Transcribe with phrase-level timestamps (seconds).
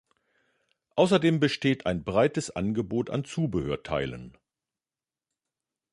[0.95, 4.35] Außerdem besteht ein breites Angebot an Zubehörteilen.